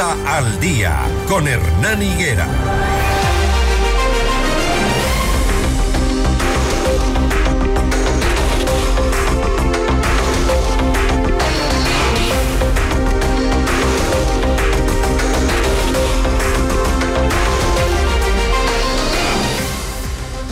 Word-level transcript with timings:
Al 0.00 0.60
Día 0.60 1.00
con 1.26 1.48
Hernán 1.48 2.00
Higuera. 2.00 2.46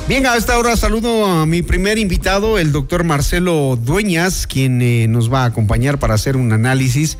Bien, 0.08 0.24
a 0.24 0.36
esta 0.36 0.56
hora 0.56 0.76
saludo 0.76 1.26
a 1.26 1.46
mi 1.46 1.62
primer 1.62 1.98
invitado, 1.98 2.58
el 2.58 2.70
doctor 2.70 3.02
Marcelo 3.02 3.74
Dueñas, 3.74 4.46
quien 4.46 4.80
eh, 4.80 5.08
nos 5.08 5.32
va 5.32 5.42
a 5.42 5.46
acompañar 5.46 5.98
para 5.98 6.14
hacer 6.14 6.36
un 6.36 6.52
análisis 6.52 7.18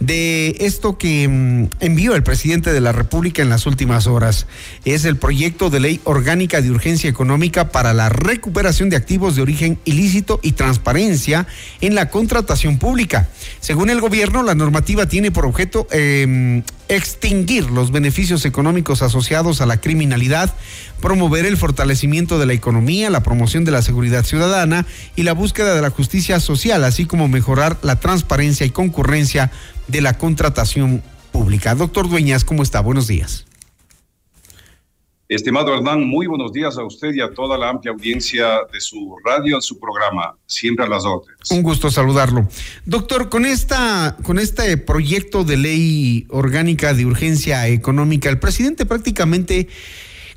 de 0.00 0.56
esto 0.58 0.98
que 0.98 1.28
mm, 1.28 1.68
envió 1.78 2.16
el 2.16 2.24
presidente 2.24 2.72
de 2.72 2.80
la 2.80 2.90
República 2.90 3.40
en 3.40 3.50
las 3.50 3.66
últimas 3.66 4.08
horas. 4.08 4.48
Es 4.84 5.04
el 5.04 5.16
proyecto 5.16 5.70
de 5.70 5.78
ley 5.78 6.00
orgánica 6.02 6.60
de 6.60 6.72
urgencia 6.72 7.08
económica 7.08 7.68
para 7.68 7.94
la 7.94 8.08
recuperación 8.08 8.90
de 8.90 8.96
activos 8.96 9.36
de 9.36 9.42
origen 9.42 9.78
ilícito 9.84 10.40
y 10.42 10.52
transparencia 10.52 11.46
en 11.80 11.94
la 11.94 12.10
contratación 12.10 12.78
pública. 12.78 13.28
Según 13.60 13.90
el 13.90 14.00
gobierno, 14.00 14.42
la 14.42 14.56
normativa 14.56 15.06
tiene 15.06 15.30
por 15.30 15.46
objeto 15.46 15.86
em, 15.92 16.64
extinguir 16.96 17.70
los 17.70 17.92
beneficios 17.92 18.44
económicos 18.44 19.02
asociados 19.02 19.60
a 19.60 19.66
la 19.66 19.80
criminalidad, 19.80 20.52
promover 21.00 21.46
el 21.46 21.56
fortalecimiento 21.56 22.38
de 22.38 22.46
la 22.46 22.52
economía, 22.52 23.10
la 23.10 23.22
promoción 23.22 23.64
de 23.64 23.72
la 23.72 23.82
seguridad 23.82 24.24
ciudadana 24.24 24.86
y 25.16 25.22
la 25.22 25.34
búsqueda 25.34 25.74
de 25.74 25.82
la 25.82 25.90
justicia 25.90 26.40
social, 26.40 26.84
así 26.84 27.06
como 27.06 27.28
mejorar 27.28 27.78
la 27.82 28.00
transparencia 28.00 28.66
y 28.66 28.70
concurrencia 28.70 29.50
de 29.88 30.00
la 30.00 30.18
contratación 30.18 31.02
pública. 31.32 31.74
Doctor 31.74 32.08
Dueñas, 32.08 32.44
¿cómo 32.44 32.62
está? 32.62 32.80
Buenos 32.80 33.06
días. 33.06 33.46
Estimado 35.34 35.74
Hernán, 35.74 36.06
muy 36.06 36.28
buenos 36.28 36.52
días 36.52 36.78
a 36.78 36.84
usted 36.84 37.12
y 37.12 37.20
a 37.20 37.28
toda 37.32 37.58
la 37.58 37.68
amplia 37.68 37.92
audiencia 37.92 38.60
de 38.72 38.80
su 38.80 39.16
radio, 39.24 39.60
su 39.60 39.80
programa, 39.80 40.36
siempre 40.46 40.84
a 40.84 40.88
las 40.88 41.04
órdenes. 41.04 41.50
Un 41.50 41.62
gusto 41.62 41.90
saludarlo. 41.90 42.48
Doctor, 42.86 43.28
con, 43.30 43.44
esta, 43.44 44.16
con 44.22 44.38
este 44.38 44.76
proyecto 44.76 45.42
de 45.42 45.56
ley 45.56 46.26
orgánica 46.28 46.94
de 46.94 47.04
urgencia 47.04 47.66
económica, 47.66 48.28
el 48.30 48.38
presidente 48.38 48.86
prácticamente 48.86 49.68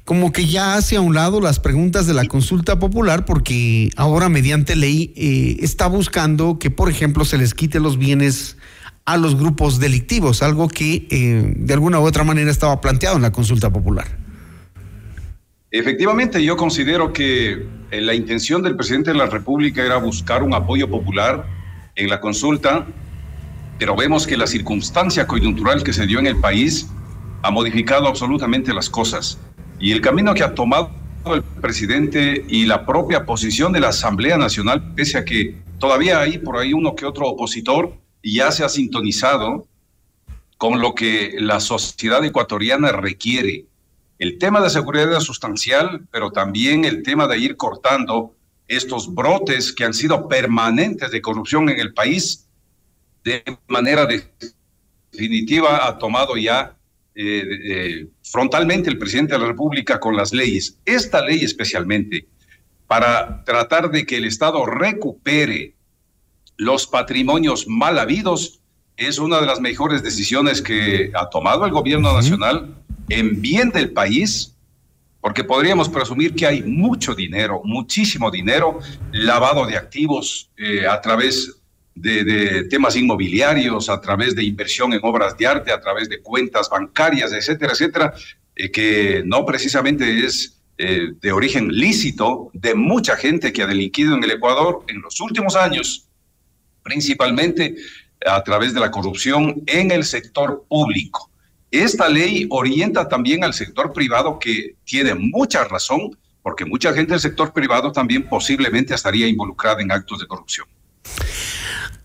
como 0.04 0.31
que 0.31 0.48
ya 0.48 0.76
hace 0.76 0.95
a 0.95 1.02
un 1.02 1.14
lado 1.14 1.42
las 1.42 1.59
preguntas 1.59 2.08
de 2.08 2.16
la 2.16 2.26
consulta 2.26 2.80
popular 2.80 3.26
porque 3.26 3.92
ahora 3.98 4.30
mediante 4.30 4.76
ley 4.76 5.14
eh, 5.16 5.58
está 5.59 5.86
buscando 5.88 6.58
que, 6.58 6.72
por 6.72 6.89
ejemplo, 6.89 7.23
se 7.23 7.38
les 7.38 7.54
quite 7.54 7.80
los 7.80 8.00
bienes 8.00 8.58
a 9.06 9.17
los 9.17 9.36
grupos 9.36 9.80
delictivos, 9.80 10.42
algo 10.42 10.67
que 10.67 11.08
eh, 11.11 11.54
de 11.56 11.73
alguna 11.73 12.00
u 12.00 12.04
otra 12.04 12.23
manera 12.23 12.50
estaba 12.50 12.82
planteado 12.82 13.17
en 13.17 13.22
la 13.22 13.32
consulta 13.32 13.70
popular. 13.72 14.27
Efectivamente, 15.72 16.44
yo 16.44 16.56
considero 16.56 17.12
que 17.12 17.68
eh, 17.92 18.02
la 18.02 18.14
intención 18.14 18.64
del 18.64 18.76
presidente 18.76 19.12
de 19.12 19.18
la 19.18 19.26
República 19.26 19.84
era 19.84 19.98
buscar 19.98 20.44
un 20.44 20.54
apoyo 20.54 20.90
popular 20.90 21.46
en 21.96 22.10
la 22.10 22.22
consulta, 22.22 22.86
pero 23.78 23.95
vemos 23.95 24.26
que 24.26 24.38
la 24.38 24.48
circunstancia 24.48 25.28
coyuntural 25.28 25.84
que 25.84 25.94
se 25.94 26.08
dio 26.08 26.20
en 26.20 26.28
el 26.28 26.38
país 26.40 26.90
ha 27.44 27.52
modificado 27.52 28.08
absolutamente 28.08 28.73
las 28.73 28.90
cosas. 28.90 29.40
Y 29.80 29.92
el 29.92 30.02
camino 30.02 30.34
que 30.34 30.44
ha 30.44 30.56
tomado 30.56 30.92
el 31.26 31.44
presidente 31.44 32.45
y 32.48 32.66
la 32.66 32.86
propia 32.86 33.26
posición 33.26 33.73
de 33.73 33.82
la 33.82 33.90
Asamblea 33.90 34.38
Nacional, 34.38 34.94
pese 34.95 35.18
a 35.18 35.26
que 35.26 35.56
todavía 35.80 36.20
hay 36.20 36.38
por 36.38 36.58
ahí 36.58 36.73
uno 36.73 36.95
que 36.95 37.06
otro 37.06 37.28
opositor, 37.28 37.94
ya 38.23 38.52
se 38.52 38.64
ha 38.64 38.70
sintonizado 38.70 39.68
con 40.58 40.82
lo 40.82 40.95
que 40.95 41.36
la 41.40 41.60
sociedad 41.60 42.23
ecuatoriana 42.23 42.92
requiere. 42.92 43.66
El 44.20 44.40
tema 44.40 44.62
de 44.62 44.70
seguridad 44.70 45.16
es 45.16 45.23
sustancial, 45.23 46.08
pero 46.12 46.32
también 46.32 46.86
el 46.86 47.04
tema 47.04 47.28
de 47.28 47.38
ir 47.38 47.56
cortando 47.56 48.36
estos 48.67 49.14
brotes 49.14 49.72
que 49.72 49.86
han 49.86 49.94
sido 49.94 50.28
permanentes 50.28 51.11
de 51.11 51.22
corrupción 51.22 51.70
en 51.70 51.80
el 51.80 51.94
país, 51.94 52.48
de 53.23 53.44
manera 53.67 54.08
definitiva 55.11 55.88
ha 55.88 55.98
tomado 55.98 56.36
ya 56.36 56.76
eh, 57.14 57.44
eh, 57.66 58.08
frontalmente 58.23 58.89
el 58.89 58.98
presidente 58.98 59.33
de 59.33 59.39
la 59.39 59.48
República 59.48 60.00
con 60.00 60.16
las 60.16 60.33
leyes. 60.33 60.80
Esta 60.86 61.23
ley 61.23 61.44
especialmente, 61.44 62.27
para 62.88 63.44
tratar 63.44 63.92
de 63.92 64.06
que 64.06 64.17
el 64.17 64.26
Estado 64.26 64.66
recupere 64.66 65.76
los 66.58 66.88
patrimonios 66.88 67.67
mal 67.67 68.00
habidos, 68.00 68.61
es 68.98 69.20
una 69.20 69.39
de 69.39 69.45
las 69.45 69.61
mejores 69.61 70.02
decisiones 70.02 70.61
que 70.61 71.11
ha 71.14 71.30
tomado 71.30 71.66
el 71.66 71.72
gobierno 71.72 72.14
nacional 72.14 72.76
en 73.10 73.42
bien 73.42 73.70
del 73.70 73.92
país, 73.92 74.54
porque 75.22 75.44
podríamos 75.44 75.90
presumir 75.90 76.36
que 76.36 76.45
hay 76.45 76.64
mucho 76.64 77.16
dinero, 77.16 77.62
muchísimo 77.64 78.32
dinero 78.32 78.80
lavado 79.12 79.66
de 79.66 79.78
activos 79.78 80.52
eh, 80.58 80.86
a 80.88 81.02
través 81.02 81.58
de, 81.95 82.66
temas 82.70 82.95
inmobiliarios, 82.95 83.90
a 83.90 84.00
través 84.00 84.36
de 84.36 84.44
inversión 84.44 84.94
en 84.94 85.00
obras 85.04 85.38
de 85.38 85.48
arte, 85.48 85.72
a 85.72 85.82
través 85.82 86.10
de 86.10 86.22
cuentas 86.22 86.70
bancarias, 86.70 87.34
etcétera, 87.34 87.73
etcétera, 87.73 88.14
eh, 88.56 88.72
que 88.72 89.24
no 89.26 89.45
precisamente 89.45 90.26
es 90.26 90.62
eh, 90.78 91.14
de 91.20 91.32
origen 91.32 91.70
lícito 91.70 92.52
de 92.54 92.76
mucha 92.76 93.16
gente 93.16 93.52
que 93.52 93.64
ha 93.64 93.68
delinquido 93.68 94.16
en 94.16 94.24
el 94.24 94.32
Ecuador 94.32 94.84
en 94.88 95.02
los 95.02 95.20
últimos 95.20 95.56
años, 95.56 96.08
principalmente 96.84 97.76
a 98.26 98.44
través 98.44 98.74
de 98.74 98.80
la 98.80 98.92
corrupción 98.92 99.64
en 99.66 99.92
el 99.92 100.04
sector 100.04 100.66
público. 100.70 101.32
Esta 101.72 102.08
ley 102.08 102.48
orienta 102.50 103.10
también 103.10 103.44
al 103.44 103.54
sector 103.54 103.92
privado 103.92 104.39
que 104.39 104.76
tiene 104.86 105.16
mucha 105.16 105.66
razón, 105.66 106.17
porque 106.42 106.64
mucha 106.66 106.94
gente 106.94 107.11
del 107.11 107.20
sector 107.20 107.52
privado 107.52 107.92
también 107.92 108.23
posiblemente 108.23 108.94
estaría 108.94 109.28
involucrada 109.28 109.82
en 109.82 109.92
actos 109.92 110.20
de 110.20 110.27
corrupción. 110.27 110.66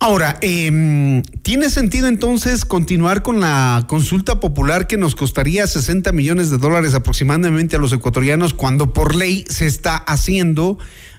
Ahora, 0.00 0.36
eh, 0.40 1.22
¿tiene 1.42 1.70
sentido 1.70 2.08
entonces 2.08 2.64
continuar 2.64 3.22
con 3.22 3.38
la 3.38 3.84
consulta 3.86 4.40
popular 4.40 4.88
que 4.88 4.96
nos 4.96 5.14
costaría 5.14 5.64
60 5.64 6.10
millones 6.10 6.50
de 6.50 6.58
dólares 6.58 6.94
aproximadamente 6.94 7.76
a 7.76 7.78
los 7.78 7.92
ecuatorianos 7.92 8.52
cuando 8.52 8.92
por 8.92 9.14
ley 9.14 9.44
se 9.48 9.66
está 9.66 9.96
haciendo, 9.96 10.76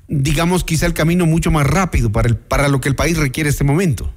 digamos, 0.10 0.66
quizá 0.66 0.86
el 0.86 0.94
camino 0.94 1.26
mucho 1.26 1.50
más 1.50 1.66
rápido 1.66 2.12
para, 2.12 2.34
para 2.34 2.68
lo 2.68 2.82
que 2.82 2.90
el 2.90 2.96
país 2.96 3.16
requiere 3.16 3.50
este 3.50 3.64
momento? 3.64 4.14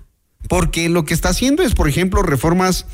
Porque 0.48 0.88
lo 0.88 1.04
que 1.04 1.14
está 1.14 1.30
haciendo 1.30 1.62
es, 1.62 1.74
por 1.74 1.88
ejemplo, 1.88 2.22
reformas 2.22 2.86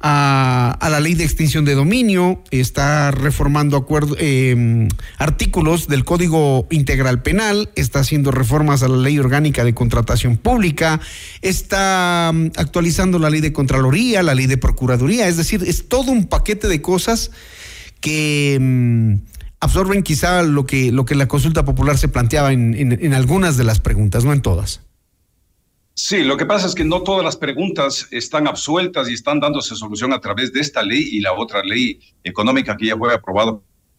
a, 0.00 0.78
la 0.90 1.00
ley 1.00 1.14
de 1.14 1.24
extinción 1.24 1.64
de 1.64 1.74
dominio, 1.74 2.42
está 2.50 3.10
reformando 3.10 3.86
em, 4.18 4.88
artículos 5.18 5.88
del 5.88 6.04
Código 6.04 6.66
Integral 6.70 7.22
Penal, 7.22 7.70
está 7.74 8.00
haciendo 8.00 8.30
reformas 8.30 8.82
a 8.82 8.88
la 8.88 8.96
ley 8.96 9.18
orgánica 9.18 9.64
de 9.64 9.74
contratación 9.74 10.36
pública, 10.36 11.00
está 11.42 12.30
mm, 12.32 12.52
actualizando 12.56 13.18
la 13.18 13.30
ley 13.30 13.40
de 13.40 13.52
Contraloría, 13.52 14.22
la 14.22 14.34
ley 14.34 14.46
de 14.46 14.58
Procuraduría, 14.58 15.28
es 15.28 15.36
decir, 15.36 15.62
es 15.66 15.88
todo 15.88 16.10
un 16.12 16.26
paquete 16.26 16.68
de 16.68 16.80
cosas 16.82 17.30
que... 18.00 18.58
Mm, 18.60 19.14
absorben 19.62 20.02
quizá 20.02 20.42
lo 20.42 20.64
que, 20.64 20.90
lo 20.90 21.04
que 21.04 21.14
la 21.14 21.28
consulta 21.28 21.66
popular 21.66 21.98
se 21.98 22.08
planteaba 22.08 22.50
en 22.50 23.12
algunas 23.12 23.58
de 23.58 23.64
las 23.64 23.78
preguntas, 23.78 24.24
no 24.24 24.32
en 24.32 24.40
todas. 24.40 24.80
Sí, 26.02 26.24
lo 26.24 26.38
que 26.38 26.46
pasa 26.46 26.66
es 26.66 26.74
que 26.74 26.82
no 26.82 27.02
todas 27.02 27.22
las 27.22 27.36
preguntas 27.36 28.08
están 28.10 28.48
absueltas 28.48 29.10
y 29.10 29.12
están 29.12 29.38
dándose 29.38 29.76
solución 29.76 30.14
a 30.14 30.20
través 30.20 30.50
de 30.50 30.60
esta 30.60 30.82
ley 30.82 31.06
y 31.12 31.20
la 31.20 31.34
otra 31.34 31.62
ley 31.62 32.00
económica 32.24 32.74
que 32.74 32.86
ya 32.86 32.96
fue 32.96 33.12
aprobada 33.12 33.58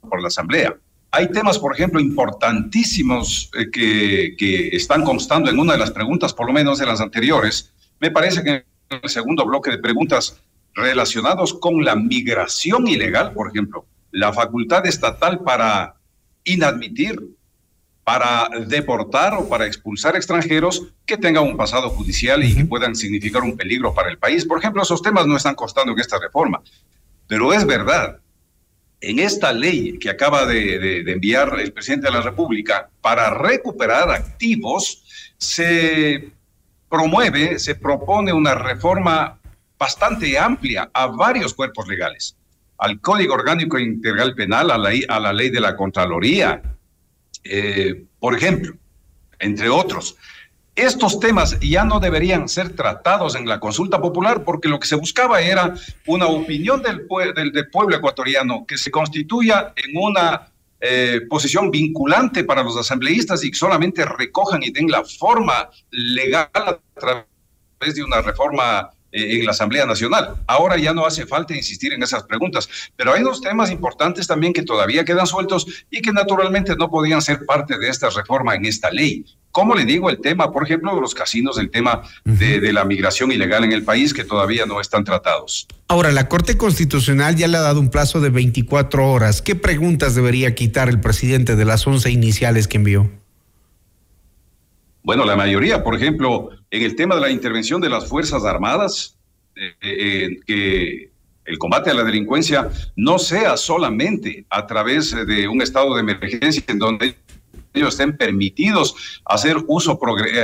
por 0.10 0.20
la 0.20 0.28
Asamblea. 0.28 0.76
Hay 1.12 1.30
temas, 1.30 1.60
por 1.60 1.76
ejemplo, 1.76 2.00
importantísimos 2.00 3.52
eh, 3.54 3.70
que, 3.72 4.36
que 4.36 4.70
están 4.70 5.04
constando 5.04 5.52
en 5.52 5.60
una 5.60 5.74
de 5.74 5.80
las 5.80 5.92
preguntas, 5.92 6.34
por 6.34 6.48
lo 6.48 6.54
menos 6.54 6.80
de 6.80 6.88
las 6.88 7.02
anteriores. 7.02 7.72
Me 8.00 8.10
parece 8.10 8.42
que 8.42 8.50
en 8.50 9.00
el 9.04 9.10
segundo 9.10 9.46
bloque 9.46 9.70
de 9.70 9.78
preguntas 9.78 10.42
relacionados 10.74 11.54
con 11.54 11.86
la 11.86 11.96
migración 11.96 12.88
ilegal, 12.88 13.32
por 13.32 13.50
ejemplo, 13.50 13.86
la 14.10 14.34
facultad 14.34 14.88
estatal 14.88 15.42
para 15.44 15.98
inadmitir 16.46 17.16
para 18.04 18.50
deportar 18.66 19.36
o 19.36 19.48
para 19.48 19.66
expulsar 19.66 20.16
extranjeros 20.16 20.88
que 21.06 21.18
tengan 21.18 21.44
un 21.44 21.58
pasado 21.58 21.90
judicial 21.90 22.44
y 22.44 22.56
que 22.56 22.66
puedan 22.66 22.96
significar 22.96 23.44
un 23.44 23.56
peligro 23.56 23.94
para 23.94 24.10
el 24.10 24.18
país. 24.18 24.46
Por 24.46 24.60
ejemplo, 24.60 24.82
esos 24.82 25.02
temas 25.02 25.28
no 25.28 25.38
están 25.38 25.56
costando 25.56 25.94
en 25.94 26.00
esta 26.00 26.20
reforma. 26.20 26.62
Pero 27.28 27.54
es 27.54 27.66
verdad, 27.66 28.20
en 29.00 29.20
esta 29.20 29.54
ley 29.54 29.98
que 29.98 30.10
acaba 30.10 30.46
de, 30.46 31.00
enviar 31.12 31.60
el 31.60 31.74
presidente 31.74 32.08
de 32.08 32.14
la 32.14 32.22
República 32.22 32.90
para 33.02 33.30
recuperar 33.30 34.10
activos, 34.12 35.04
se 35.38 36.32
promueve, 36.90 37.58
se 37.60 37.76
propone 37.76 38.34
una 38.34 38.56
reforma 38.56 39.40
bastante 39.78 40.38
amplia 40.38 40.90
a 40.94 41.08
varios 41.08 41.54
cuerpos 41.54 41.88
legales, 41.88 42.36
al 42.78 43.00
Código 43.00 43.34
Orgánico 43.34 43.80
Integral 43.80 44.36
Penal, 44.36 44.70
a 44.70 44.78
la, 44.78 44.92
a 45.08 45.20
la 45.20 45.34
ley 45.34 45.50
de 45.50 45.62
la 45.62 45.76
Contraloría, 45.76 46.62
eh, 47.44 48.06
por 48.20 48.36
ejemplo, 48.36 48.76
entre 49.40 49.70
otros, 49.70 50.16
estos 50.76 51.20
temas 51.20 51.60
ya 51.60 51.84
no 51.84 52.00
deberían 52.00 52.48
ser 52.48 52.76
tratados 52.76 53.36
en 53.36 53.48
la 53.48 53.60
consulta 53.60 54.02
popular 54.02 54.44
porque 54.44 54.70
lo 54.70 54.80
que 54.80 54.88
se 54.88 54.96
buscaba 54.96 55.42
era 55.42 55.76
una 56.08 56.28
opinión 56.28 56.82
del, 56.82 57.08
del, 57.52 57.70
pueblo 57.70 57.98
ecuatoriano 57.98 58.66
que 58.66 58.78
se 58.78 58.90
constituya 58.90 59.74
en 59.76 59.98
una 59.98 60.50
eh, 60.80 61.22
posición 61.30 61.70
vinculante 61.72 62.44
para 62.44 62.64
los 62.64 62.78
asambleístas 62.78 63.44
y 63.44 63.52
que 63.52 63.58
solamente 63.58 64.06
recojan 64.06 64.64
y 64.64 64.72
den 64.72 64.90
la 64.90 65.04
forma 65.04 65.70
legal 65.92 66.50
a 66.54 66.80
través 66.94 67.96
de 67.96 68.04
una 68.04 68.22
reforma 68.22 68.92
en 69.12 69.46
la 69.46 69.52
Asamblea 69.52 69.86
Nacional. 69.86 70.36
Ahora 70.48 70.78
ya 70.78 70.94
no 70.94 71.06
hace 71.06 71.26
falta 71.26 71.56
insistir 71.56 71.94
en 71.94 72.04
esas 72.04 72.24
preguntas, 72.24 72.70
pero 72.96 73.14
hay 73.14 73.24
dos 73.24 73.42
temas 73.42 73.72
importantes 73.72 74.28
también 74.28 74.54
que 74.54 74.64
todavía 74.64 75.06
quedan 75.06 75.28
sueltos 75.28 75.86
y 75.90 76.02
que 76.02 76.12
naturalmente 76.12 76.76
no 76.76 76.90
podían 76.90 77.22
ser 77.22 77.46
parte 77.46 77.78
de 77.78 77.90
esta 77.90 78.10
reforma 78.10 78.56
en 78.56 78.66
esta 78.66 78.92
ley. 78.92 79.26
¿Cómo 79.52 79.76
le 79.76 79.84
digo 79.84 80.10
el 80.10 80.22
tema, 80.22 80.52
por 80.52 80.64
ejemplo, 80.64 80.96
de 80.96 81.02
los 81.02 81.14
casinos, 81.14 81.58
el 81.58 81.70
tema 81.70 82.04
de, 82.24 82.62
de, 82.62 82.72
la 82.72 82.86
migración 82.86 83.34
ilegal 83.34 83.66
en 83.66 83.74
el 83.74 83.84
país 83.84 84.14
que 84.14 84.24
todavía 84.24 84.66
no 84.66 84.80
están 84.80 85.04
tratados? 85.04 85.68
Ahora, 85.90 86.12
la 86.14 86.30
Corte 86.30 86.58
Constitucional 86.58 87.36
ya 87.36 87.50
le 87.50 87.58
ha 87.58 87.62
dado 87.62 87.82
un 87.82 87.90
plazo 87.90 88.22
de 88.22 88.30
24 88.30 89.12
horas. 89.12 89.42
¿Qué 89.42 89.56
preguntas 89.56 90.16
debería 90.16 90.56
quitar 90.56 90.88
el 90.88 91.02
presidente 91.02 91.58
de 91.58 91.66
las 91.66 91.86
11 91.86 92.12
iniciales 92.12 92.70
que 92.70 92.78
envió? 92.78 93.10
Bueno, 95.04 95.26
la 95.26 95.36
mayoría, 95.36 95.84
por 95.84 95.96
ejemplo, 95.96 96.50
en 96.70 96.84
el 96.84 96.96
tema 96.96 97.16
de 97.16 97.22
la 97.22 97.30
intervención 97.32 97.82
de 97.82 97.90
las 97.90 98.08
Fuerzas 98.08 98.46
Armadas, 98.46 99.18
eh, 99.56 99.74
eh, 99.82 100.40
que 100.46 101.12
el 101.46 101.58
combate 101.58 101.90
a 101.90 101.94
la 101.94 102.04
delincuencia 102.04 102.70
no 102.96 103.18
sea 103.18 103.58
solamente 103.58 104.46
a 104.50 104.68
través 104.68 105.12
de 105.26 105.48
un 105.48 105.62
estado 105.62 105.96
de 105.96 106.02
emergencia 106.02 106.64
en 106.68 106.80
donde 106.80 107.16
ellos 107.74 107.94
estén 107.94 108.16
permitidos 108.16 109.22
hacer 109.26 109.58
uso 109.68 110.00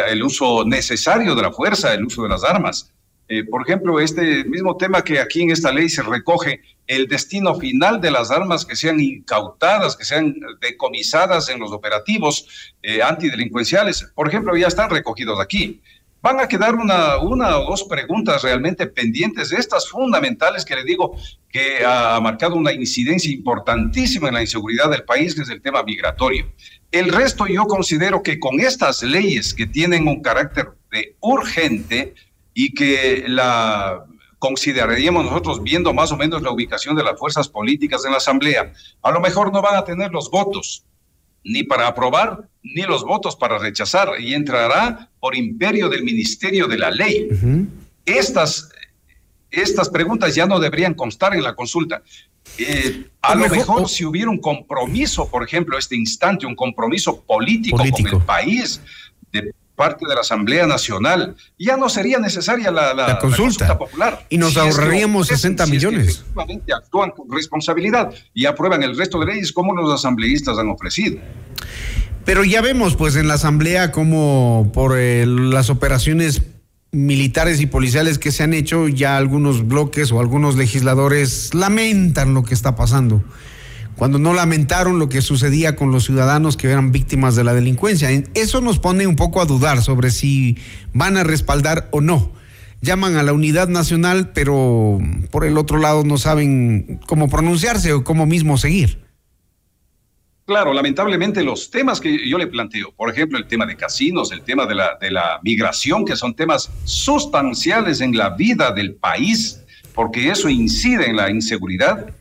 el 0.10 0.24
uso 0.24 0.66
necesario 0.66 1.36
de 1.36 1.42
la 1.42 1.52
fuerza, 1.52 1.94
el 1.94 2.06
uso 2.06 2.24
de 2.24 2.30
las 2.30 2.44
armas. 2.44 2.92
Eh, 3.30 3.44
por 3.44 3.62
ejemplo, 3.62 4.00
este 4.00 4.46
mismo 4.46 4.78
tema 4.78 5.04
que 5.04 5.20
aquí 5.20 5.42
en 5.42 5.52
esta 5.52 5.72
ley 5.72 5.90
se 5.90 6.02
recoge 6.02 6.62
el 6.88 7.08
destino 7.08 7.56
final 7.56 8.00
de 8.00 8.12
las 8.12 8.32
armas 8.32 8.66
que 8.66 8.76
sean 8.76 9.00
incautadas, 9.00 9.98
que 9.98 10.06
sean 10.06 10.34
decomisadas 10.62 11.50
en 11.50 11.60
los 11.60 11.72
operativos 11.72 12.74
eh, 12.82 13.02
antidelincuenciales, 13.02 14.10
por 14.16 14.30
ejemplo, 14.30 14.56
ya 14.56 14.68
están 14.68 14.90
recogidos 14.90 15.40
aquí. 15.42 15.82
Van 16.22 16.40
a 16.40 16.48
quedar 16.48 16.76
una, 16.76 17.18
una 17.20 17.60
o 17.60 17.70
dos 17.70 17.84
preguntas 17.84 18.42
realmente 18.42 18.88
pendientes 18.88 19.52
estas 19.52 19.88
fundamentales 19.88 20.66
que 20.66 20.76
le 20.76 20.84
digo 20.84 21.16
que 21.50 21.86
ha 21.86 22.20
marcado 22.22 22.56
una 22.56 22.74
incidencia 22.74 23.32
importantísima 23.32 24.30
en 24.30 24.34
la 24.34 24.42
inseguridad 24.42 24.90
del 24.90 25.04
país, 25.04 25.36
que 25.36 25.42
es 25.42 25.50
el 25.50 25.62
tema 25.62 25.84
migratorio. 25.84 26.52
El 26.92 27.12
resto 27.12 27.46
yo 27.46 27.66
considero 27.66 28.24
que 28.24 28.40
con 28.40 28.60
estas 28.60 29.04
leyes 29.04 29.54
que 29.54 29.68
tienen 29.68 30.08
un 30.08 30.22
carácter 30.22 30.70
de 30.92 31.16
urgente 31.20 32.16
y 32.60 32.74
que 32.74 33.26
la 33.28 34.04
consideraríamos 34.40 35.24
nosotros 35.24 35.62
viendo 35.62 35.94
más 35.94 36.12
o 36.12 36.18
menos 36.18 36.42
la 36.42 36.50
ubicación 36.50 36.96
de 36.96 37.04
las 37.04 37.20
fuerzas 37.20 37.48
políticas 37.48 38.04
en 38.04 38.10
la 38.10 38.18
Asamblea, 38.18 38.74
a 39.04 39.12
lo 39.12 39.20
mejor 39.20 39.54
no 39.54 39.62
van 39.62 39.76
a 39.76 39.84
tener 39.84 40.10
los 40.12 40.32
votos 40.32 40.84
ni 41.44 41.62
para 41.62 41.88
aprobar 41.88 42.50
ni 42.64 42.82
los 42.82 43.04
votos 43.04 43.36
para 43.36 43.60
rechazar 43.60 44.10
y 44.20 44.34
entrará 44.34 45.12
por 45.20 45.36
imperio 45.36 45.88
del 45.88 46.02
Ministerio 46.02 46.66
de 46.66 46.80
la 46.80 46.90
Ley. 46.90 47.30
Estas 48.08 48.70
estas 49.52 49.90
preguntas 49.90 50.34
ya 50.34 50.48
no 50.48 50.60
deberían 50.60 50.96
constar 50.96 51.36
en 51.36 51.44
la 51.44 51.54
consulta. 51.54 52.02
Eh, 52.58 53.06
a 53.22 53.36
lo 53.36 53.50
mejor, 53.50 53.88
si 53.88 54.04
hubiera 54.04 54.32
un 54.32 54.40
compromiso, 54.40 55.30
por 55.30 55.44
ejemplo, 55.44 55.78
este 55.78 55.96
instante, 55.96 56.48
un 56.48 56.56
compromiso 56.56 57.22
político, 57.22 57.78
con 57.78 58.08
el 58.08 58.22
país, 58.26 58.82
de 59.32 59.54
parte 59.78 60.08
de 60.10 60.16
la 60.16 60.22
Asamblea 60.22 60.66
Nacional, 60.66 61.36
ya 61.58 61.78
no 61.78 61.88
sería 61.88 62.18
necesaria 62.18 62.72
la, 62.72 63.20
consulta. 63.20 63.78
popular. 63.78 64.26
Y 64.28 64.40
nos 64.40 64.58
ahorraríamos 64.58 65.28
60 65.28 65.68
millones. 65.68 66.08
efectivamente 66.10 66.74
actúan 66.74 67.12
con 67.12 67.32
responsabilidad 67.32 68.12
y 68.34 68.48
aprueban 68.48 68.82
el 68.82 68.98
resto 68.98 69.20
de 69.20 69.28
leyes 69.28 69.54
como 69.54 69.76
los 69.76 69.94
asambleístas 69.94 70.58
han 70.58 70.70
ofrecido. 70.70 71.20
Pero 72.26 72.44
ya 72.44 72.62
vemos, 72.62 72.96
pues, 72.96 73.16
en 73.16 73.28
la 73.28 73.36
Asamblea 73.36 73.92
como 73.92 74.72
por 74.74 74.98
eh, 74.98 75.28
las 75.28 75.70
operaciones 75.70 76.42
militares 76.92 77.62
y 77.62 77.68
policiales 77.68 78.18
que 78.18 78.32
se 78.32 78.44
han 78.44 78.56
hecho, 78.56 78.88
ya 78.88 79.16
algunos 79.16 79.68
bloques 79.68 80.12
o 80.12 80.20
algunos 80.20 80.56
legisladores 80.56 81.54
lamentan 81.54 82.34
lo 82.34 82.44
que 82.44 82.56
está 82.56 82.76
pasando, 82.76 83.24
cuando 83.98 84.20
no 84.20 84.34
lamentaron 84.34 85.00
lo 85.00 85.10
que 85.10 85.22
sucedía 85.22 85.76
con 85.76 85.92
los 85.92 86.06
ciudadanos 86.06 86.56
que 86.56 86.68
eran 86.68 86.92
víctimas 86.92 87.36
de 87.36 87.44
la 87.44 87.54
delincuencia. 87.54 88.10
Eso 88.36 88.62
nos 88.62 88.80
pone 88.80 89.08
un 89.08 89.16
poco 89.16 89.42
a 89.42 89.46
dudar 89.46 89.82
sobre 89.82 90.12
si 90.12 90.58
van 90.94 91.18
a 91.18 91.24
respaldar 91.24 91.90
o 91.92 92.00
no. 92.00 92.32
Llaman 92.82 93.16
a 93.18 93.24
la 93.24 93.34
unidad 93.34 93.68
nacional, 93.68 94.32
pero 94.34 95.00
por 95.32 95.46
el 95.46 95.58
otro 95.58 95.80
lado 95.80 96.04
no 96.04 96.18
saben 96.20 97.00
cómo 97.08 97.28
pronunciarse 97.28 97.92
o 97.92 98.04
cómo 98.04 98.28
mismo 98.28 98.58
seguir. 98.58 99.00
Claro, 100.46 100.74
lamentablemente 100.74 101.44
los 101.44 101.72
temas 101.72 102.00
que 102.00 102.30
yo 102.30 102.38
le 102.38 102.48
planteo, 102.48 102.94
por 102.96 103.10
ejemplo, 103.10 103.38
el 103.38 103.48
tema 103.48 103.66
de 103.66 103.76
casinos, 103.76 104.32
el 104.32 104.44
tema 104.44 104.66
de 104.66 104.76
la, 104.76 105.40
migración, 105.44 106.06
que 106.06 106.16
son 106.16 106.36
temas 106.36 106.72
sustanciales 106.86 108.00
en 108.00 108.16
la 108.16 108.30
vida 108.30 108.72
del 108.72 108.94
país, 108.94 109.62
porque 109.94 110.30
eso 110.30 110.48
incide 110.48 111.10
en 111.10 111.18
la 111.18 111.30
inseguridad, 111.30 112.14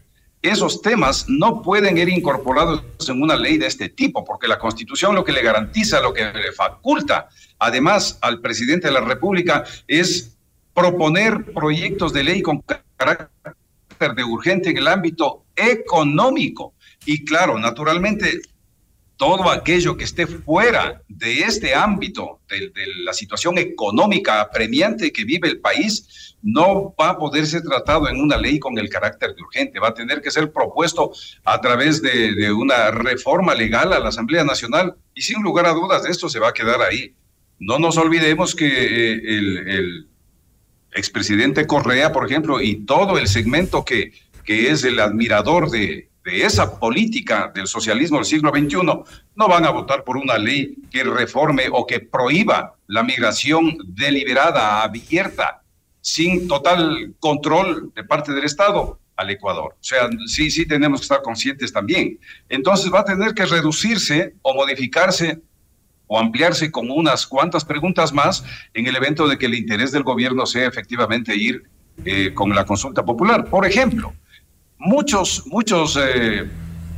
esos 0.51 0.83
temas 0.83 1.27
no 1.29 1.63
pueden 1.63 1.99
ir 1.99 2.09
incorporados 2.09 2.83
en 3.09 3.23
una 3.23 3.37
ley 3.37 3.59
de 3.59 3.67
este 3.67 3.89
tipo, 3.89 4.25
porque 4.25 4.49
la 4.49 4.59
Constitución 4.59 5.15
lo 5.15 5.25
que 5.25 5.33
le 5.33 5.43
garantiza, 5.43 6.01
lo 6.01 6.13
que 6.13 6.25
le 6.33 6.53
faculta, 6.53 7.29
además 7.59 8.19
al 8.23 8.41
presidente 8.41 8.89
de 8.89 8.95
la 8.95 9.01
República, 9.01 9.65
es 9.87 10.37
proponer 10.75 11.53
proyectos 11.55 12.13
de 12.13 12.25
ley 12.25 12.43
con 12.43 12.63
carácter 12.97 13.31
de 14.15 14.25
urgente 14.25 14.71
en 14.71 14.79
el 14.79 14.89
ámbito 14.89 15.45
económico. 15.57 16.75
Y 17.07 17.25
claro, 17.25 17.59
naturalmente, 17.59 18.41
todo 19.17 19.51
aquello 19.51 19.97
que 19.97 20.05
esté 20.05 20.27
fuera 20.27 21.03
de 21.09 21.41
este 21.41 21.75
ámbito, 21.75 22.41
de, 22.49 22.71
la 23.05 23.15
situación 23.15 23.57
económica 23.57 24.41
apremiante 24.41 25.13
que 25.13 25.25
vive 25.25 25.49
el 25.49 25.61
país, 25.61 26.37
no 26.43 26.95
va 27.01 27.11
a 27.11 27.19
poder 27.19 27.47
ser 27.47 27.63
tratado 27.63 28.09
en 28.09 28.21
una 28.21 28.37
ley 28.37 28.59
con 28.59 28.79
el 28.79 28.89
carácter 28.91 29.35
de 29.35 29.43
urgente. 29.43 29.81
Va 29.81 29.89
a 29.89 29.95
tener 29.95 30.21
que 30.21 30.31
ser 30.31 30.53
propuesto 30.53 31.13
a 31.45 31.61
través 31.61 32.03
de, 32.03 32.53
una 32.53 32.91
reforma 32.91 33.55
legal 33.55 33.93
a 33.93 33.99
la 33.99 34.11
Asamblea 34.11 34.45
Nacional 34.45 34.95
y 35.15 35.23
sin 35.23 35.43
lugar 35.43 35.67
a 35.67 35.73
dudas 35.73 36.07
esto 36.07 36.29
se 36.29 36.39
va 36.39 36.49
a 36.49 36.55
quedar 36.55 36.83
ahí. 36.83 37.15
No 37.59 37.79
nos 37.79 37.97
olvidemos 37.97 38.55
que 38.55 38.67
eh, 38.67 39.21
el, 39.25 40.09
expresidente 40.93 41.67
Correa, 41.67 42.13
por 42.13 42.25
ejemplo, 42.25 42.61
y 42.61 42.87
todo 42.87 43.19
el 43.19 43.29
segmento 43.29 43.85
que, 43.85 44.13
que 44.45 44.71
es 44.71 44.83
el 44.83 44.99
admirador 44.99 45.71
de, 45.71 46.09
de 46.27 46.45
esa 46.45 46.81
política 46.81 47.53
del 47.55 47.69
socialismo 47.69 48.17
del 48.17 48.27
siglo 48.27 48.51
XXI, 48.51 48.79
no 49.37 49.49
van 49.49 49.65
a 49.65 49.71
votar 49.71 50.03
por 50.03 50.17
una 50.17 50.37
ley 50.37 50.75
que 50.91 51.05
reforme 51.05 51.69
o 51.71 51.87
que 51.87 52.01
prohíba 52.01 52.75
la 52.89 53.05
migración 53.05 53.79
deliberada, 53.87 54.83
abierta, 54.83 55.63
sin 56.01 56.49
total 56.49 57.15
control 57.21 57.93
de 57.95 58.03
parte 58.03 58.33
del 58.33 58.43
Estado 58.43 58.99
al 59.15 59.31
Ecuador. 59.31 59.77
O 59.81 59.85
sea, 59.85 60.09
sí, 60.27 60.51
sí 60.51 60.67
tenemos 60.67 61.01
que 61.01 61.05
estar 61.05 61.23
conscientes 61.23 61.73
también. 61.73 62.19
Entonces 62.49 62.93
va 62.93 63.01
a 63.01 63.05
tener 63.05 63.33
que 63.33 63.47
reducirse 63.47 64.35
o 64.43 64.53
modificarse 64.53 65.41
o 66.09 66.19
ampliarse 66.19 66.73
con 66.73 66.91
unas 66.91 67.25
cuantas 67.25 67.65
preguntas 67.65 68.13
más 68.13 68.45
en 68.75 68.89
el 68.89 68.97
evento 68.97 69.29
de 69.29 69.39
que 69.39 69.47
el 69.47 69.55
interés 69.55 69.93
del 69.93 70.03
gobierno 70.03 70.45
sea 70.45 70.67
efectivamente 70.67 71.37
ir 71.37 71.63
eh, 72.05 72.35
con 72.35 72.51
la 72.53 72.65
consulta 72.65 73.05
popular. 73.05 73.49
Por 73.49 73.65
ejemplo, 73.65 74.13
muchos, 74.79 75.47
muchos 75.47 75.99
eh, 76.01 76.49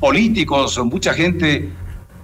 políticos, 0.01 0.79
mucha 0.85 1.15
gente 1.15 1.71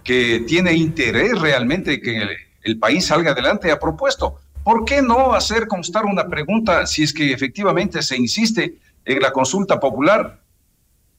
que 0.02 0.44
tiene 0.46 0.74
interés 0.74 1.40
realmente 1.40 2.00
que 2.00 2.22
el, 2.22 2.30
el, 2.62 2.78
país 2.78 3.06
salga 3.06 3.32
adelante 3.32 3.70
ha 3.70 3.78
propuesto, 3.78 4.40
¿por 4.62 4.84
qué 4.84 5.00
no 5.00 5.32
hacer 5.32 5.66
constar 5.66 6.04
una 6.04 6.26
pregunta 6.28 6.86
si 6.86 7.02
es 7.02 7.12
que 7.12 7.32
efectivamente 7.32 8.02
se 8.02 8.16
insiste 8.16 8.78
en 9.04 9.20
la 9.20 9.32
consulta 9.32 9.80
popular? 9.80 10.40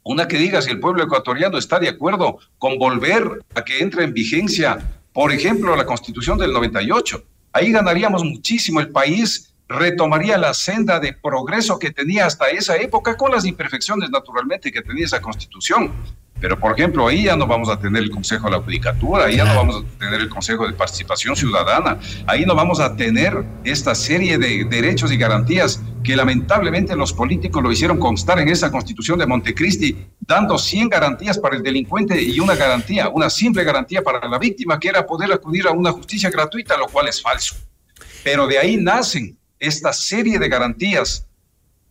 Una 0.04 0.28
que 0.28 0.38
diga 0.38 0.62
si 0.62 0.70
el 0.70 0.80
pueblo 0.80 1.04
ecuatoriano 1.04 1.58
está 1.58 1.80
de 1.80 1.90
acuerdo 1.90 2.38
con 2.60 2.78
volver 2.78 3.44
a 3.56 3.64
que 3.64 3.80
entre 3.80 4.04
en 4.04 4.14
vigencia, 4.14 4.78
por 5.12 5.32
ejemplo, 5.32 5.76
la 5.76 5.86
constitución 5.86 6.38
del 6.38 6.54
98. 6.54 7.24
Ahí 7.52 7.72
ganaríamos 7.72 8.24
muchísimo 8.24 8.80
el 8.82 8.90
país 8.90 9.55
retomaría 9.68 10.38
la 10.38 10.54
senda 10.54 11.00
de 11.00 11.14
progreso 11.14 11.80
que 11.80 11.92
tenía 11.92 12.26
hasta 12.26 12.50
esa 12.50 12.78
época, 12.78 13.18
con 13.18 13.32
las 13.32 13.46
imperfecciones 13.46 14.10
naturalmente 14.10 14.72
que 14.72 14.82
tenía 14.82 15.06
esa 15.06 15.22
constitución. 15.22 15.92
Pero, 16.40 16.60
por 16.60 16.74
ejemplo, 16.74 17.08
ahí 17.08 17.24
ya 17.24 17.38
no 17.38 17.48
vamos 17.48 17.70
a 17.70 17.80
tener 17.80 18.04
el 18.04 18.12
Consejo 18.12 18.46
de 18.46 18.52
la 18.52 18.62
Judicatura, 18.62 19.26
ahí 19.26 19.38
ya 19.38 19.46
no 19.46 19.56
vamos 19.56 19.78
a 19.78 20.00
tener 20.00 20.20
el 20.20 20.28
Consejo 20.28 20.68
de 20.68 20.74
Participación 20.74 21.36
Ciudadana, 21.36 21.98
ahí 22.28 22.46
no 22.46 22.54
vamos 22.54 22.82
a 22.82 22.96
tener 22.96 23.44
esta 23.64 23.96
serie 23.96 24.38
de 24.38 24.66
derechos 24.66 25.12
y 25.14 25.18
garantías 25.18 25.82
que 26.04 26.16
lamentablemente 26.16 26.96
los 26.96 27.14
políticos 27.14 27.64
lo 27.64 27.72
hicieron 27.72 27.98
constar 28.00 28.40
en 28.40 28.50
esa 28.50 28.70
constitución 28.70 29.18
de 29.18 29.26
Montecristi, 29.26 30.08
dando 30.20 30.58
100 30.58 30.90
garantías 30.90 31.40
para 31.40 31.56
el 31.56 31.64
delincuente 31.64 32.22
y 32.22 32.40
una 32.40 32.56
garantía, 32.56 33.08
una 33.10 33.30
simple 33.30 33.64
garantía 33.64 34.04
para 34.04 34.28
la 34.28 34.38
víctima, 34.38 34.78
que 34.78 34.90
era 34.90 35.08
poder 35.08 35.32
acudir 35.32 35.66
a 35.68 35.72
una 35.72 35.94
justicia 35.94 36.30
gratuita, 36.30 36.78
lo 36.78 36.88
cual 36.88 37.08
es 37.08 37.22
falso. 37.22 37.56
Pero 38.24 38.46
de 38.46 38.60
ahí 38.60 38.76
nacen 38.76 39.38
esta 39.68 39.94
serie 39.94 40.40
de 40.40 40.50
garantías 40.50 41.28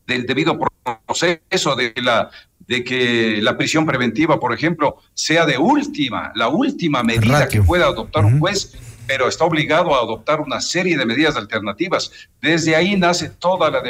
del 0.07 0.27
debido 0.27 0.59
proceso, 1.07 1.77
de 1.77 1.93
la 1.97 2.31
de 2.67 2.83
que 2.83 3.41
la 3.43 3.57
prisión 3.57 3.85
preventiva, 3.85 4.41
por 4.41 4.53
ejemplo, 4.53 4.97
sea 5.13 5.45
de 5.45 5.59
última, 5.59 6.33
la 6.35 6.49
última 6.49 7.03
medida 7.03 7.47
que 7.49 7.63
pueda 7.63 7.85
adoptar 7.87 8.25
un 8.25 8.41
juez, 8.41 8.75
pero 9.07 9.29
está 9.29 9.45
obligado 9.45 9.95
a 9.95 9.99
adoptar 9.99 10.41
una 10.41 10.61
serie 10.61 10.97
de 10.97 11.05
medidas 11.05 11.37
alternativas. 11.37 12.11
Desde 12.41 12.75
ahí 12.75 12.97
nace 12.97 13.29
toda 13.29 13.71
la 13.71 13.83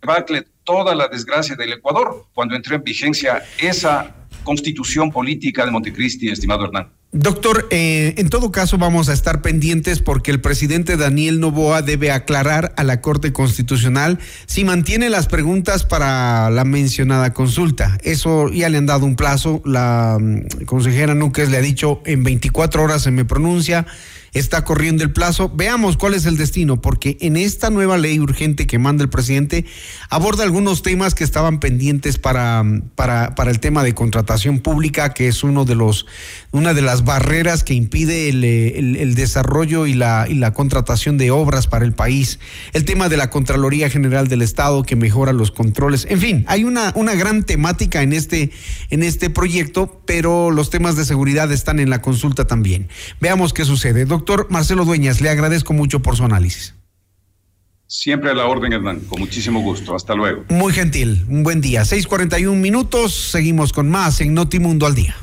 debacle, 0.00 0.46
toda 0.62 0.94
la 0.94 1.08
desgracia 1.08 1.56
del 1.56 1.72
Ecuador 1.72 2.26
cuando 2.32 2.54
entró 2.54 2.76
en 2.76 2.84
vigencia 2.84 3.42
esa 3.58 4.14
constitución 4.44 5.10
política 5.10 5.64
de 5.64 5.72
Montecristi, 5.72 6.28
estimado 6.28 6.66
Hernán. 6.66 6.92
Doctor, 7.16 7.68
eh, 7.70 8.14
en 8.16 8.28
todo 8.28 8.50
caso 8.50 8.76
vamos 8.76 9.08
a 9.08 9.12
estar 9.12 9.40
pendientes 9.40 10.00
porque 10.00 10.32
el 10.32 10.40
presidente 10.40 10.96
Daniel 10.96 11.38
Novoa 11.38 11.80
debe 11.80 12.10
aclarar 12.10 12.74
a 12.76 12.82
la 12.82 13.00
Corte 13.00 13.32
Constitucional 13.32 14.18
si 14.46 14.64
mantiene 14.64 15.08
las 15.10 15.28
preguntas 15.28 15.84
para 15.84 16.50
la 16.50 16.64
mencionada 16.64 17.32
consulta. 17.32 17.98
Eso 18.02 18.48
ya 18.48 18.68
le 18.68 18.78
han 18.78 18.86
dado 18.86 19.06
un 19.06 19.14
plazo. 19.14 19.62
La 19.64 20.18
mm, 20.20 20.64
consejera 20.64 21.14
Núquez 21.14 21.50
le 21.50 21.56
ha 21.56 21.60
dicho 21.60 22.02
en 22.04 22.24
24 22.24 22.82
horas 22.82 23.02
se 23.02 23.12
me 23.12 23.24
pronuncia 23.24 23.86
está 24.34 24.64
corriendo 24.64 25.04
el 25.04 25.12
plazo. 25.12 25.50
Veamos 25.54 25.96
cuál 25.96 26.14
es 26.14 26.26
el 26.26 26.36
destino, 26.36 26.80
porque 26.80 27.16
en 27.20 27.36
esta 27.36 27.70
nueva 27.70 27.96
ley 27.96 28.18
urgente 28.18 28.66
que 28.66 28.78
manda 28.78 29.04
el 29.04 29.08
presidente 29.08 29.64
aborda 30.10 30.42
algunos 30.42 30.82
temas 30.82 31.14
que 31.14 31.22
estaban 31.22 31.60
pendientes 31.60 32.18
para, 32.18 32.64
para, 32.96 33.36
para 33.36 33.52
el 33.52 33.60
tema 33.60 33.84
de 33.84 33.94
contratación 33.94 34.58
pública, 34.58 35.14
que 35.14 35.28
es 35.28 35.44
uno 35.44 35.64
de 35.64 35.76
los, 35.76 36.06
una 36.50 36.74
de 36.74 36.82
las 36.82 37.04
barreras 37.04 37.62
que 37.62 37.74
impide 37.74 38.28
el, 38.28 38.44
el, 38.44 39.14
desarrollo 39.14 39.86
y 39.86 39.94
la, 39.94 40.26
y 40.28 40.34
la 40.34 40.52
contratación 40.52 41.16
de 41.16 41.30
obras 41.30 41.68
para 41.68 41.84
el 41.84 41.92
país. 41.92 42.40
El 42.72 42.84
tema 42.84 43.08
de 43.08 43.16
la 43.16 43.30
Contraloría 43.30 43.88
General 43.88 44.26
del 44.26 44.42
Estado 44.42 44.82
que 44.82 44.96
mejora 44.96 45.32
los 45.32 45.52
controles. 45.52 46.06
En 46.10 46.18
fin, 46.18 46.44
hay 46.48 46.64
una, 46.64 46.92
una 46.96 47.14
gran 47.14 47.44
temática 47.44 48.02
en 48.02 48.12
este, 48.12 48.50
en 48.90 49.04
este 49.04 49.30
proyecto, 49.30 50.02
pero 50.04 50.50
los 50.50 50.70
temas 50.70 50.96
de 50.96 51.04
seguridad 51.04 51.52
están 51.52 51.78
en 51.78 51.90
la 51.90 52.02
consulta 52.02 52.46
también. 52.46 52.88
Veamos 53.20 53.52
qué 53.52 53.64
sucede. 53.64 54.04
Doctor 54.04 54.23
Doctor 54.24 54.46
Marcelo 54.48 54.86
Dueñas, 54.86 55.20
le 55.20 55.28
agradezco 55.28 55.74
mucho 55.74 56.00
por 56.00 56.16
su 56.16 56.24
análisis. 56.24 56.74
Siempre 57.86 58.30
a 58.30 58.34
la 58.34 58.46
orden, 58.46 58.72
Hernán. 58.72 59.00
Con 59.00 59.20
muchísimo 59.20 59.60
gusto. 59.60 59.94
Hasta 59.94 60.14
luego. 60.14 60.46
Muy 60.48 60.72
gentil. 60.72 61.26
Un 61.28 61.42
buen 61.42 61.60
día. 61.60 61.82
6:41 61.84 62.54
minutos. 62.54 63.12
Seguimos 63.12 63.74
con 63.74 63.90
más 63.90 64.22
en 64.22 64.32
Notimundo 64.32 64.86
al 64.86 64.94
día. 64.94 65.14